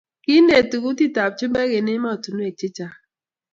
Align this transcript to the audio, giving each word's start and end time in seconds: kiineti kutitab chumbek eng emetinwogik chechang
kiineti 0.23 0.75
kutitab 0.83 1.31
chumbek 1.37 1.69
eng 1.77 1.89
emetinwogik 1.95 2.55
chechang 2.59 2.95